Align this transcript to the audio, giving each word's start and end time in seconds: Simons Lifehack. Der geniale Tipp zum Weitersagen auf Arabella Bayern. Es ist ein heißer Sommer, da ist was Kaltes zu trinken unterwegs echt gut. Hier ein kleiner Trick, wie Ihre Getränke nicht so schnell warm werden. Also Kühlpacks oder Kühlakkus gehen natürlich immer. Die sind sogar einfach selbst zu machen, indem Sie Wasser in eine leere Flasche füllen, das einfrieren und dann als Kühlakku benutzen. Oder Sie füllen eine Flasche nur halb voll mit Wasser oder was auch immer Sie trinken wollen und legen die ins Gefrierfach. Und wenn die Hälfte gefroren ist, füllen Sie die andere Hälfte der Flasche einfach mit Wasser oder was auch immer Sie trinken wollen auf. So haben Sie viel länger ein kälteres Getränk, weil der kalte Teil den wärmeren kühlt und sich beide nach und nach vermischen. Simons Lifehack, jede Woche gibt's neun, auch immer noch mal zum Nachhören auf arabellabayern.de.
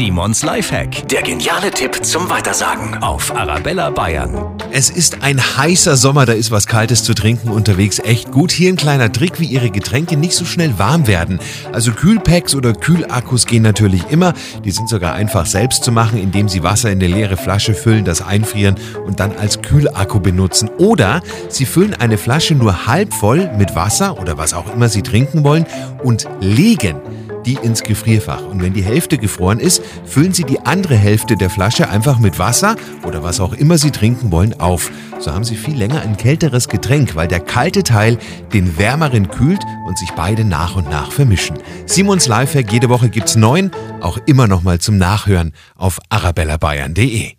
Simons 0.00 0.42
Lifehack. 0.42 1.06
Der 1.08 1.20
geniale 1.20 1.70
Tipp 1.70 2.02
zum 2.02 2.30
Weitersagen 2.30 3.02
auf 3.02 3.36
Arabella 3.36 3.90
Bayern. 3.90 4.56
Es 4.72 4.88
ist 4.88 5.22
ein 5.22 5.38
heißer 5.38 5.94
Sommer, 5.94 6.24
da 6.24 6.32
ist 6.32 6.50
was 6.50 6.66
Kaltes 6.66 7.04
zu 7.04 7.12
trinken 7.12 7.50
unterwegs 7.50 7.98
echt 7.98 8.32
gut. 8.32 8.50
Hier 8.50 8.72
ein 8.72 8.76
kleiner 8.76 9.12
Trick, 9.12 9.40
wie 9.40 9.44
Ihre 9.44 9.68
Getränke 9.68 10.16
nicht 10.16 10.32
so 10.32 10.46
schnell 10.46 10.78
warm 10.78 11.06
werden. 11.06 11.38
Also 11.72 11.92
Kühlpacks 11.92 12.54
oder 12.54 12.72
Kühlakkus 12.72 13.44
gehen 13.44 13.62
natürlich 13.62 14.04
immer. 14.08 14.32
Die 14.64 14.70
sind 14.70 14.88
sogar 14.88 15.12
einfach 15.12 15.44
selbst 15.44 15.84
zu 15.84 15.92
machen, 15.92 16.18
indem 16.18 16.48
Sie 16.48 16.62
Wasser 16.62 16.90
in 16.90 16.98
eine 16.98 17.14
leere 17.14 17.36
Flasche 17.36 17.74
füllen, 17.74 18.06
das 18.06 18.22
einfrieren 18.22 18.76
und 19.04 19.20
dann 19.20 19.36
als 19.36 19.60
Kühlakku 19.60 20.18
benutzen. 20.18 20.70
Oder 20.78 21.20
Sie 21.50 21.66
füllen 21.66 21.92
eine 21.92 22.16
Flasche 22.16 22.54
nur 22.54 22.86
halb 22.86 23.12
voll 23.12 23.50
mit 23.58 23.74
Wasser 23.74 24.18
oder 24.18 24.38
was 24.38 24.54
auch 24.54 24.74
immer 24.74 24.88
Sie 24.88 25.02
trinken 25.02 25.44
wollen 25.44 25.66
und 26.02 26.26
legen 26.40 26.96
die 27.46 27.54
ins 27.54 27.82
Gefrierfach. 27.82 28.42
Und 28.46 28.62
wenn 28.62 28.72
die 28.72 28.82
Hälfte 28.82 29.18
gefroren 29.18 29.60
ist, 29.60 29.82
füllen 30.04 30.32
Sie 30.32 30.44
die 30.44 30.60
andere 30.60 30.96
Hälfte 30.96 31.36
der 31.36 31.50
Flasche 31.50 31.88
einfach 31.88 32.18
mit 32.18 32.38
Wasser 32.38 32.76
oder 33.06 33.22
was 33.22 33.40
auch 33.40 33.52
immer 33.52 33.78
Sie 33.78 33.90
trinken 33.90 34.30
wollen 34.32 34.58
auf. 34.60 34.90
So 35.18 35.32
haben 35.32 35.44
Sie 35.44 35.56
viel 35.56 35.76
länger 35.76 36.02
ein 36.02 36.16
kälteres 36.16 36.68
Getränk, 36.68 37.14
weil 37.14 37.28
der 37.28 37.40
kalte 37.40 37.82
Teil 37.82 38.18
den 38.52 38.78
wärmeren 38.78 39.28
kühlt 39.28 39.62
und 39.86 39.98
sich 39.98 40.10
beide 40.12 40.44
nach 40.44 40.76
und 40.76 40.90
nach 40.90 41.12
vermischen. 41.12 41.58
Simons 41.86 42.26
Lifehack, 42.26 42.72
jede 42.72 42.88
Woche 42.88 43.08
gibt's 43.08 43.36
neun, 43.36 43.70
auch 44.00 44.18
immer 44.26 44.46
noch 44.46 44.62
mal 44.62 44.78
zum 44.78 44.96
Nachhören 44.96 45.52
auf 45.76 46.00
arabellabayern.de. 46.08 47.32